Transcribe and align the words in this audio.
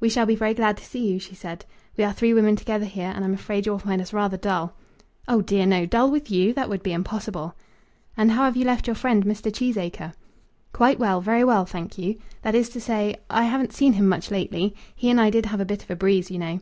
"We 0.00 0.10
shall 0.10 0.26
be 0.26 0.36
very 0.36 0.52
glad 0.52 0.76
to 0.76 0.84
see 0.84 1.10
you," 1.10 1.18
she 1.18 1.34
said. 1.34 1.64
"We 1.96 2.04
are 2.04 2.12
three 2.12 2.34
women 2.34 2.56
together 2.56 2.84
here, 2.84 3.10
and 3.16 3.24
I'm 3.24 3.32
afraid 3.32 3.64
you 3.64 3.72
will 3.72 3.78
find 3.78 4.02
us 4.02 4.12
rather 4.12 4.36
dull." 4.36 4.74
"Oh 5.26 5.40
dear, 5.40 5.64
no, 5.64 5.86
dull 5.86 6.10
with 6.10 6.30
you! 6.30 6.52
That 6.52 6.68
would 6.68 6.82
be 6.82 6.92
impossible!" 6.92 7.54
"And 8.14 8.32
how 8.32 8.44
have 8.44 8.54
you 8.54 8.66
left 8.66 8.86
your 8.86 8.96
friend, 8.96 9.24
Mr. 9.24 9.50
Cheesacre?" 9.50 10.12
"Quite 10.74 10.98
well; 10.98 11.22
very 11.22 11.42
well, 11.42 11.64
thank 11.64 11.96
you. 11.96 12.18
That 12.42 12.54
is 12.54 12.68
to 12.68 12.82
say, 12.82 13.16
I 13.30 13.44
haven't 13.44 13.72
seen 13.72 13.94
him 13.94 14.06
much 14.10 14.30
lately. 14.30 14.74
He 14.94 15.08
and 15.08 15.18
I 15.18 15.30
did 15.30 15.46
have 15.46 15.58
a 15.62 15.64
bit 15.64 15.82
of 15.82 15.90
a 15.90 15.96
breeze, 15.96 16.30
you 16.30 16.38
know." 16.38 16.60